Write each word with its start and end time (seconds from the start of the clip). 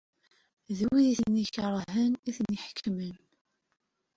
D 0.77 0.79
wid 0.87 1.07
i 1.13 1.15
ten-ikeṛhen 1.19 2.11
i 2.29 2.31
ten-iḥekmen. 2.37 3.15